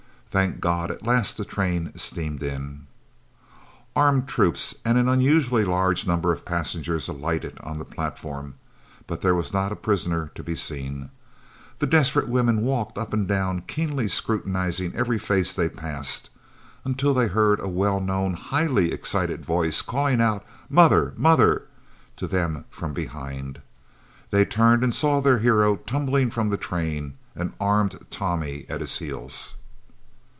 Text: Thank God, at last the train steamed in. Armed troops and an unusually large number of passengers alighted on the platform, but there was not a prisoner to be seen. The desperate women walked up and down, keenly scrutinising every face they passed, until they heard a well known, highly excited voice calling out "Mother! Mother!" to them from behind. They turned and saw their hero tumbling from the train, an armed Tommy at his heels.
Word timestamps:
Thank 0.31 0.61
God, 0.61 0.91
at 0.91 1.03
last 1.03 1.35
the 1.37 1.43
train 1.43 1.91
steamed 1.97 2.41
in. 2.41 2.87
Armed 3.97 4.29
troops 4.29 4.73
and 4.85 4.97
an 4.97 5.09
unusually 5.09 5.65
large 5.65 6.07
number 6.07 6.31
of 6.31 6.45
passengers 6.45 7.09
alighted 7.09 7.59
on 7.59 7.79
the 7.79 7.83
platform, 7.83 8.55
but 9.07 9.19
there 9.19 9.35
was 9.35 9.51
not 9.51 9.73
a 9.73 9.75
prisoner 9.75 10.31
to 10.35 10.41
be 10.41 10.55
seen. 10.55 11.09
The 11.79 11.85
desperate 11.85 12.29
women 12.29 12.61
walked 12.61 12.97
up 12.97 13.11
and 13.11 13.27
down, 13.27 13.63
keenly 13.67 14.07
scrutinising 14.07 14.95
every 14.95 15.19
face 15.19 15.53
they 15.53 15.67
passed, 15.67 16.29
until 16.85 17.13
they 17.13 17.27
heard 17.27 17.59
a 17.59 17.67
well 17.67 17.99
known, 17.99 18.35
highly 18.35 18.93
excited 18.93 19.43
voice 19.43 19.81
calling 19.81 20.21
out 20.21 20.45
"Mother! 20.69 21.13
Mother!" 21.17 21.63
to 22.15 22.25
them 22.25 22.63
from 22.69 22.93
behind. 22.93 23.61
They 24.29 24.45
turned 24.45 24.81
and 24.81 24.95
saw 24.95 25.19
their 25.19 25.39
hero 25.39 25.75
tumbling 25.75 26.29
from 26.29 26.47
the 26.47 26.55
train, 26.57 27.17
an 27.35 27.51
armed 27.59 27.99
Tommy 28.09 28.65
at 28.69 28.79
his 28.79 28.99
heels. 28.99 29.55